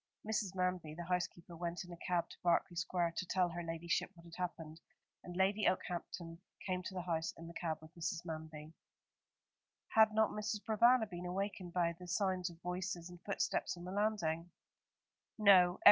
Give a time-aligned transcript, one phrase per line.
[0.25, 0.55] Mrs.
[0.55, 4.23] Manby, the housekeeper, went in a cab to Berkeley Square to tell her ladyship what
[4.25, 4.81] had happened,
[5.23, 8.25] and Lady Okehampton came to the house in the cab with Mrs.
[8.25, 8.73] Manby."
[9.89, 10.63] "Had not Mrs.
[10.63, 14.49] Provana been awakened by the sounds of voices and footsteps on the landing?"
[15.37, 15.79] "No.